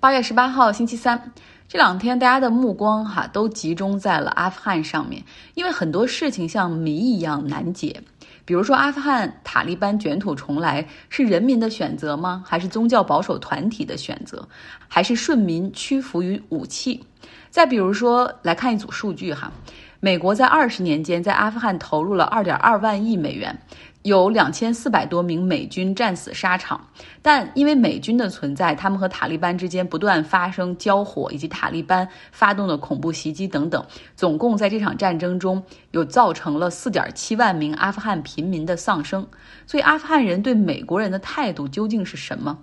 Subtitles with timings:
[0.00, 1.30] 八月十八号，星期三，
[1.68, 8.02] 这两天大家的目光哈都集中在了阿富汗上面，因为很多事情像谜一样难解。
[8.46, 12.42] 比如说，阿富汗塔利班卷土重来是人民的选择吗？
[12.46, 14.48] 还是宗教保守团体的选择？
[14.88, 17.04] 还是顺民屈服于武器？
[17.50, 19.52] 再比如说，来看一组数据哈，
[20.00, 23.58] 美国在二十年间在阿富汗投入了二点二万亿美元。
[24.02, 26.88] 有两千四百多名美军战死沙场，
[27.20, 33.84] 但因为美军的存在，他们和塔利班之间不断发生交火，以及塔利班发动的恐怖袭击等等，
[34.16, 39.26] 总共在这场战争中有造成了四点七万名阿富汗平民的丧生。
[39.66, 42.56] 所以，阿富汗人对美国人的态度究竟是什么？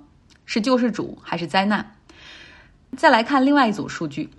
[0.48, 1.92] 是救世主还是灾难？
[2.96, 4.32] 再来看另外一组数据。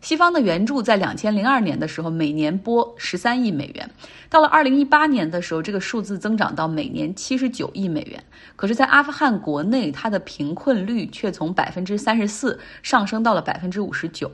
[0.00, 3.90] 西方的援助在两千零二年的时候，每年拨十三亿美元，
[4.30, 8.22] 到了二零一八年的时候，这个数字增长到每年七十九亿美元。
[8.54, 14.30] 可是，在阿富汗国内，它的贫困率却从百分之三十四上升到了百分之五十九。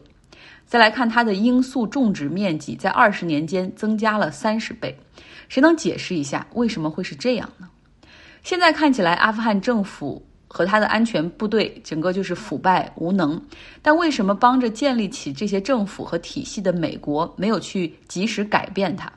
[0.67, 4.99] 再来看它的罂粟种植面积，在二十年间增加了三十倍。
[5.49, 7.69] 谁能解释一下为什么会是这样呢？
[8.43, 10.27] 现在看起来，阿富汗政府。
[10.55, 13.41] 和他的安全部队整个就是腐败无能，
[13.81, 19.11] 但为什么帮着建立起这些政府和体系的美国没有去及时改变它？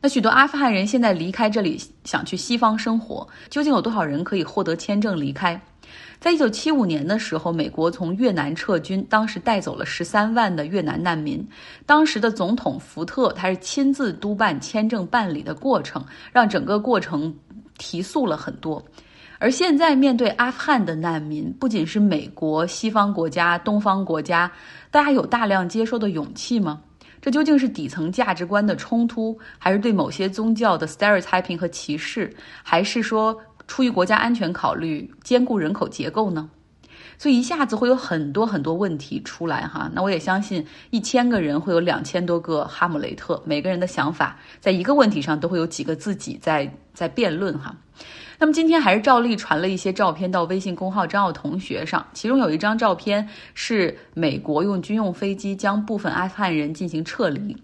[0.00, 5.60] 那许多阿富汗人现在离开这里，想去西方生活，究竟有多少人可以获得签证离开？
[6.18, 11.46] 在一九七五年的时候，美国从越南撤军，当时带走了十三万的越南难民，
[11.84, 17.34] 当时的总统福特他是亲自督办签证办理的过程，让整个过程
[17.76, 18.82] 提速了很多。
[19.38, 24.50] 而现在面对阿富汗的难民，不仅是美国、西方国家、东方国家，
[24.90, 26.80] 大家有大量接受的勇气吗？
[27.20, 36.48] 这究竟是底层价值观的冲突，还是对某些宗教的 stereotyping 和歧视，还是说出于国家安全考虑，兼顾人口结构呢？
[37.18, 39.90] 所以一下子会有很多很多问题出来哈。
[39.94, 47.76] 那我也相信，一千个人会有两千多个哈姆雷特，每个人的想法在一个问题上都会有几个自己在在辩论哈。
[48.38, 57.56] 那么今天还是照例传了一些照片到微信公号张奥同学上，其中有一张照片是美国用军用飞机将部分阿富汗人进行撤离，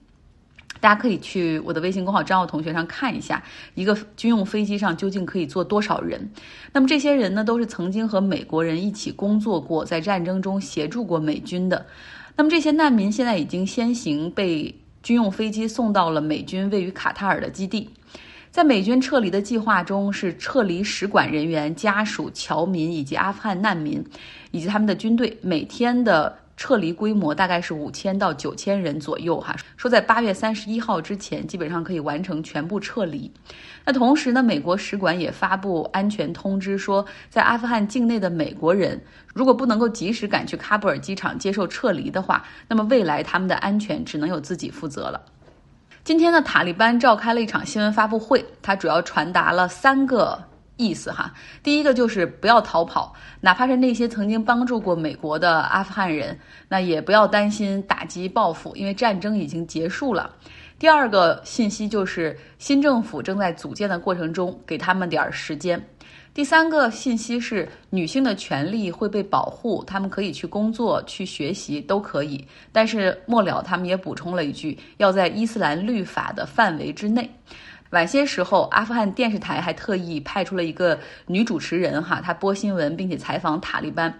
[0.82, 3.40] 大家可以去我的微信公号张奥同学上看一下，
[3.74, 6.28] 一个军用飞机上究竟可以坐多少人。
[6.72, 11.86] 那么这些人呢，都是曾经和美国人一起工作过，在战争中协助过美军的。
[12.34, 17.88] 那么这些难民现在已经先行被军用飞机送到了美军位于卡塔尔的基地。
[18.50, 24.04] 在美军撤离的计划中，是撤离使馆人员、家属、侨民以及阿富汗难民，
[24.50, 25.38] 以及他们的军队。
[25.40, 29.56] 每天的撤离规模大概是五千到九千人左右，哈。
[29.76, 33.32] 说在八月三十一号之前，基本上可以完成全部撤离。
[33.84, 39.00] 那同时呢，美国使馆也发布安全通知，说在阿富汗境内的美国人，
[39.34, 45.20] 如果不能够及时赶去喀布尔机场接受撤离的话，那么未来他们的安全只能由自己负责了。
[46.04, 50.44] 今天呢，塔利班召开了一场新闻发布会，它主要传达了三个
[50.76, 51.32] 意思哈。
[51.62, 56.38] 第一个就是不要逃跑，哪怕是那些曾经帮助过美国的阿富汗人，
[56.68, 60.34] 那也不要担心打击报复，因为战争已经结束了。
[60.78, 65.80] 第二个信息就是新政府正在组建的过程中，给他们点时间。
[66.34, 72.42] 第三个信息是，女性的权利会被保护，她们可以去工作、去学习，都可以。
[72.72, 77.30] 但是末了，他们也补充了一句，要在伊斯兰律法的范围之内。
[77.92, 84.12] 晚些时候，阿富汗电视台还特意派出了一个女主持人，哈，她播新闻，并且采访塔利班。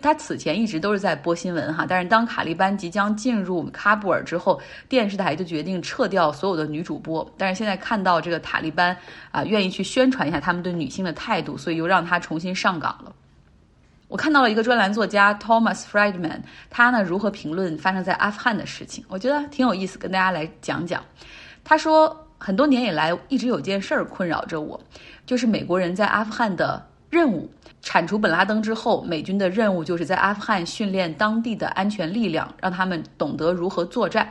[0.00, 7.24] 她此前一直都是在播新闻，哈，但是当塔利班即将进入喀布尔之后，电视台就决定撤掉所有的女主播。
[7.38, 8.96] 但是现在看到这个塔利班
[9.30, 13.12] 啊，愿意去宣传一下他们对女性的态度，所以又让她重新上岗了。
[14.08, 21.00] 我看到了一个专栏作家 Thomas Friedman，他呢如何评论发生在阿富汗的事情，我觉得挺有意思，跟大家来讲讲。
[21.62, 22.18] 他说。
[22.44, 24.80] 很多年以来，一直有件事儿困扰着我，
[25.24, 27.48] 就是美国人在阿富汗的任务。
[27.80, 34.28] 铲除本拉登之后，美军的任务就是在阿富汗训练当地的安全力量，让他们懂得如何作战。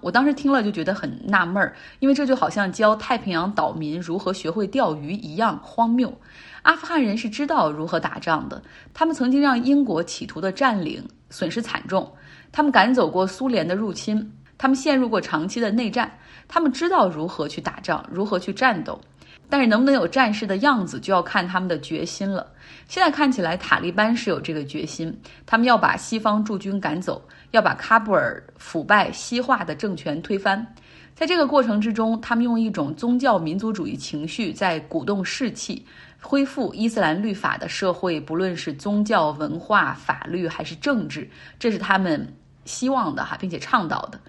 [0.00, 6.12] 我当时听了就觉得很纳闷儿，因为这就好像教太平洋岛民如何学会钓鱼一样荒谬。
[6.60, 8.62] 阿富汗人是知道如何打仗的，
[8.92, 12.10] 他们曾经让英国企图的占领损失惨重，
[12.52, 14.30] 他们赶走过苏联的入侵。
[14.60, 19.00] 他们陷入过长期的内战，他们知道如何去打仗，如何去战斗，
[19.48, 22.46] 但是能不能有战士的样子，就要看他们的决心了。
[22.86, 30.74] 现在看起来，塔利班是有这个决心，他们要把西方驻军赶走，要把喀布尔腐败西化的政权推翻。
[31.14, 35.86] 在这个过程之中，他们用一种宗教民族主义情绪在鼓动士气，
[36.20, 41.26] 恢复伊斯兰律法的社会，不论是宗教、文化、法律还是政治，
[41.58, 42.30] 这是他们
[42.70, 44.20] 希望的哈，并且倡导的。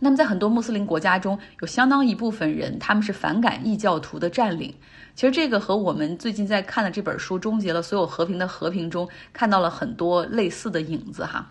[0.00, 4.74] 那么，在很多穆斯林国家中，有相当一部分人他们是反感异教徒的占领。
[5.14, 11.46] 其实，这个和我们最近在看的这本书《终结了所有和平的和平》中看到了很多类似的影子哈。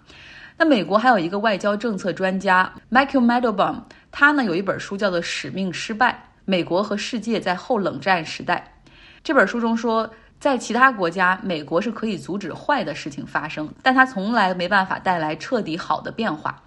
[0.57, 8.73] 那美国还有一个外交政策专家 Michael Mandelbaum，他呢有一本书叫做《使命失败：美国和世界在后冷战时代》。
[9.23, 10.09] 这本书中说，
[10.41, 16.63] 在其他国家，美国是可以阻止坏的事情发生，但它从来没办法带来彻底好的变化。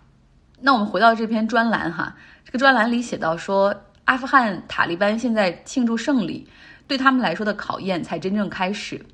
[0.60, 3.74] 那我们回到这篇专栏哈，这个专栏里写到说，
[4.04, 6.46] 阿富汗塔利班现在庆祝胜利，
[6.86, 9.04] 对他们来说的考验才真正开始。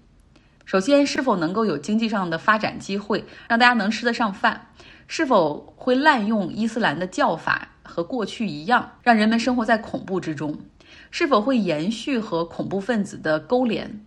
[0.67, 4.67] 首先，是否能够有经济上的发展机会，让大家能吃得上饭？
[5.07, 10.59] 是否会滥用伊斯兰的教法，和过去一样，让人们生活在恐怖之中？
[11.11, 14.05] 是否会延续和恐怖分子的勾连？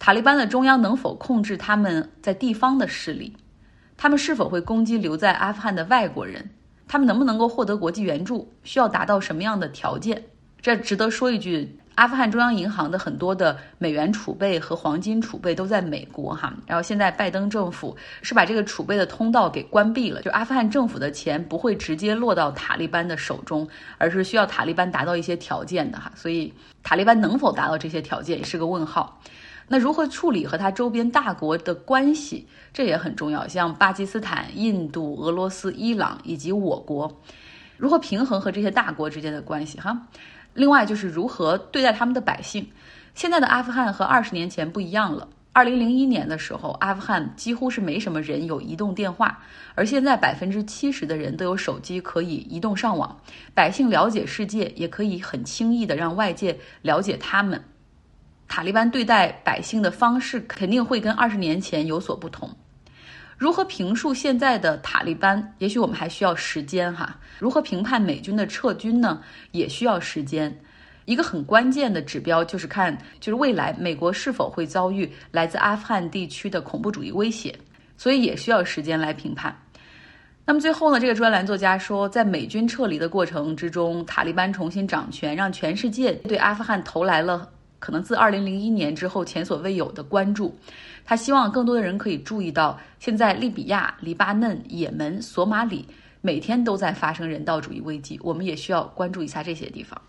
[0.00, 3.36] 塔利班的中央能否控制他们在地方的势力？
[3.98, 6.48] 他们是否会攻击留在阿富汗的外国人？
[6.88, 8.50] 他们能不能够获得国际援助？
[8.64, 10.24] 需要达到什么样的条件？
[10.62, 11.76] 这值得说一句。
[11.96, 23.68] 阿富汗中央银行的很多的美元储备和黄金储备都在美国哈，然后现在拜登政府是把这个储备的通道给关闭了，就阿富汗政府的钱不会直接落到塔利班的手中，
[23.98, 26.50] 而是需要塔利班达到一些条件的哈，所以
[26.82, 29.20] 塔利班能否达到这些条件也是个问号。
[29.72, 37.20] 那如何处理和他周边大国的关系，这也很重要，像巴基斯坦、印度、俄罗斯、伊朗以及我国，
[37.76, 40.08] 如何平衡和这些大国之间的关系哈？
[40.54, 42.68] 另外就是如何对待他们的百姓。
[43.14, 45.28] 现在的阿富汗和二十年前不一样了。
[45.52, 49.38] 二零零一年的时候，阿富汗几乎是没什么人有移动电话，
[49.76, 53.20] 而现在百分之七十的人都有手机可以移动上网。
[53.54, 57.62] 百姓了解世界，也可以很轻易的让外界了解他们。
[58.50, 62.50] 塔利班对待百姓的方式肯定会跟二十年前有所不同。
[63.38, 65.54] 如何评述现在的塔利班？
[65.58, 67.16] 也许我们还需要时间哈。
[67.38, 69.22] 如何评判美军的撤军呢？
[69.52, 70.52] 也需要时间。
[71.04, 77.56] 一个很关键的指标就是看，就是未来美国是否会遭遇来自阿富汗地区的恐怖主义威胁，
[77.96, 79.56] 所以也需要时间来评判。
[80.44, 87.48] 那么最后呢，这个专栏作家说，在美军撤离的过程之中，塔利班重新掌权，让全世界对阿富汗投来了
[87.80, 90.56] 可能自二零零一年之后前所未有的关注。
[91.04, 95.84] 他希望更多的人可以注意到，现在利比亚、黎巴嫩、也门、索马里
[96.20, 100.00] 每天都在发生人道主义危机，我们也需要关注一下这些地方。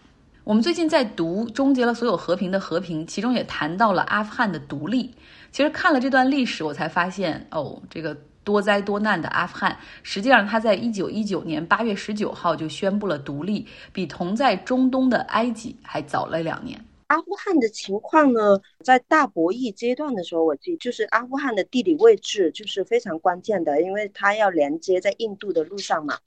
[0.44, 5.14] 我们最近在读《终结了所有和平的和平》，其中也谈到了阿富汗的独立。
[5.52, 16.84] 其实看了这段历史，我才发现，哦，这个多灾多难的阿富汗，实际上它在一九一九年八月十九号就宣布了独立，比同在中东的埃及还早了两年。
[17.12, 26.20] 阿富汗的情况呢，在大博弈阶段的时候，我记就是阿富汗的地理位置就是非常关键的，因为它要连接在印度的路上嘛。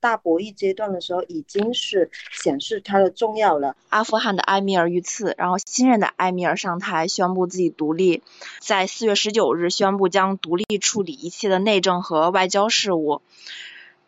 [0.00, 3.76] 大博弈阶段的时候，已经是显示它的重要了。
[3.88, 8.24] 阿富汗的埃米尔遇刺，然后新任的埃米尔上台，宣布自己独立，
[8.58, 13.22] 在四月十九日宣布将独立处理一切的内政和外交事务。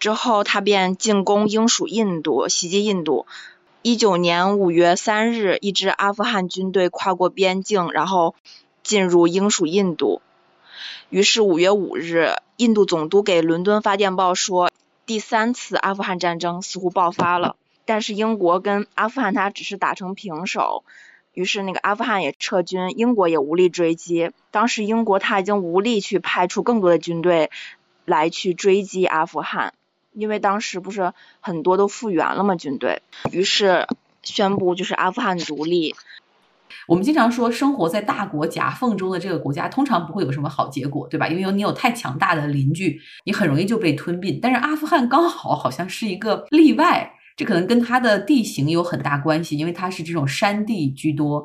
[0.00, 3.24] 之后，他便进攻英属印度，袭击印度。
[3.86, 8.34] 一九年五月三日，一支阿富汗军队跨过边境，然后
[8.82, 10.22] 进入英属印度。
[11.10, 14.70] 于是五月五日，印度总督给伦敦发电报说，
[15.04, 17.56] 第三次阿富汗战争似乎爆发了。
[17.84, 20.82] 但是英国跟阿富汗他只是打成平手，
[21.34, 24.30] 于是那个阿富汗也撤军，英国也无力追击。
[24.50, 27.50] 当时英国他已经无力去派出更多的军队
[28.06, 29.74] 来去追击阿富汗。
[30.14, 33.86] 因为当时不是很多都复原了嘛，军队，于是
[34.22, 35.94] 宣布就是阿富汗独立。
[36.86, 41.28] 我们经常说，生活在大国夹缝中的这个国家，通常不会有什么好结果，对吧？
[41.28, 44.38] 因为有你有太强大的邻居，你很容易就被吞并。
[44.40, 47.14] 但是阿富汗刚好好像是一个例外。
[47.36, 51.44] 这可能跟它的地形有很大关系，因为它是这种山地居多，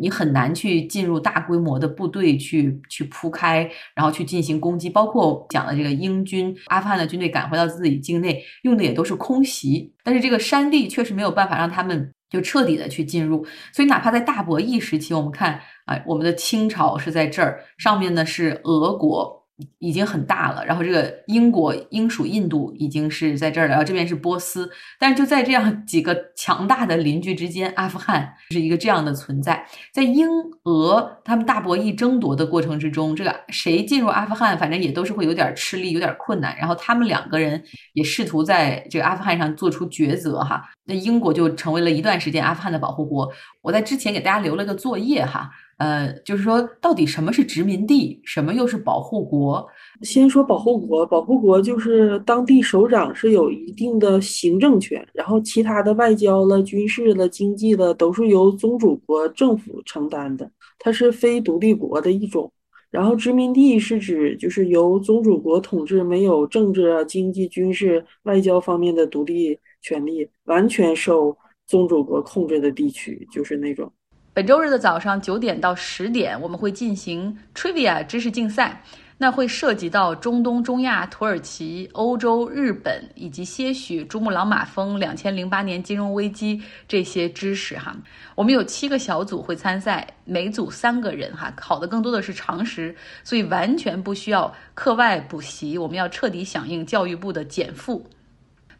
[0.00, 4.88] 你很难去进入大规模的部队去去铺开，然后去进行攻击。
[4.88, 9.92] 包括讲的这个英军，阿富汗的军队赶回到自己境内，用的也都是空袭。
[10.02, 19.45] 但是这个山地确实没有办法让他们就彻底的去进入，所以哪怕在大博弈时期，我们看啊，我们的清朝是在这儿，上面呢是俄国。
[19.78, 29.66] 已经很大了，然后这个英国英属印度已经是在这儿了，然后这边是波斯，但是就在这样 几个强大的邻居之间，阿富汗是一个这样的存在。
[29.92, 30.28] 在英
[30.64, 36.54] 俄他们大博弈争夺的过程之中，这个谁进入阿富汗，反正也都是会有点吃力，有点困难。
[36.58, 37.62] 然后他们两个人
[37.94, 40.62] 也试图在这个阿富汗上做出抉择哈。
[40.84, 43.32] 那英国就成为了一段时间阿富汗的保护国。
[43.62, 45.50] 我在之前给大家留了个作业哈。
[45.78, 49.66] 呃，就是说，到底什么是殖民地，什么又是保护国？
[50.00, 62.50] 先说保护国，保护国就是当地首长是有一定的行政权，然后其他的外交了、军事了、经济了，都是由宗主国政府承担的，它是非独立国的一种。
[62.90, 73.92] 然后殖民地是指就是由宗主国统治，没有政治、经济、军事、外交方面的独立权利，完全受宗主国控制的地区，就是那种。
[74.36, 78.82] 本周日的早上九点到十点，我们会进行 Trivia 知识竞赛，
[79.16, 87.96] 那会涉及到中东、中亚、土耳其、欧洲、日本以及些许珠穆朗玛峰、两千零八年金融危机这些知识哈。
[88.34, 95.78] 我们有七个小组会参赛，每组三个人哈，考的更多的是常识，所以完全不需要课外补习。
[95.78, 98.06] 我们要彻底响应教育部的减负。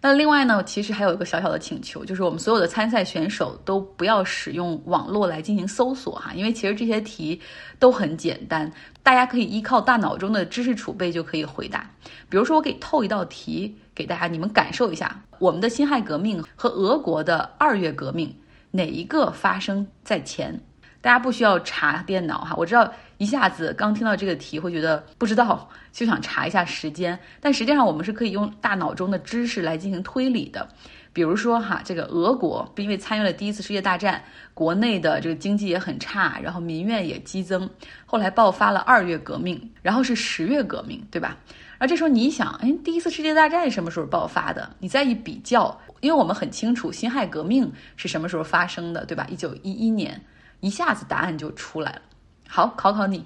[0.01, 7.41] 那另外呢，其实还有一个小小的请求，就是我们所有的参赛选手都不要使用网络来进行搜索哈，因为其实这些题
[7.79, 8.71] 都很简单，
[9.03, 11.91] 大家可以依靠大脑中的知识储备就可以回答。
[12.29, 18.37] 比如说，我给透一道题给大家，你们感受一下，我们的辛亥革命和俄国的二月革命
[18.71, 20.61] 哪一个发生在前？
[21.07, 27.17] 大家不需要查电脑哈，我知道一下子刚听到这个题会觉得不知道，就想查一下时间。
[27.41, 30.69] 但实际上我们是可以用大脑中的知识来进行推理的。
[31.13, 34.21] 比如说哈，这个俄国因为参与了第一次世界大战，
[34.53, 37.71] 国内的这个经济也很差，然后民怨也激增，
[38.05, 41.37] 后来爆发了二月革命，然后是十月革命，对吧？
[41.79, 44.69] 而这时候你想，哎，第一次世界大战什么时候爆发的？
[44.81, 49.25] 你再一比较，因为我们很清楚辛亥革命是什么时候发生的，对吧？
[49.31, 50.21] 一九一一年。
[50.61, 52.03] 一下子答案就出来了，
[52.49, 53.25] 好，考考你。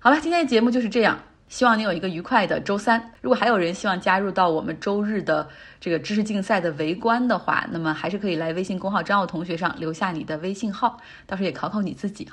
[0.00, 1.18] 好了，今天的节目就是这样，
[1.48, 3.12] 希望你有一个愉快的周三。
[3.20, 5.48] 如果还有人希望加入到我们周日的
[5.80, 12.24] 这个知识竞赛的围观的话，那么还是可以来微信公号张奥同学上留下你的微信号，到时候也考考你自己。